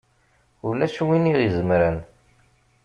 [0.67, 1.97] Ulac win i ɣ-izemren!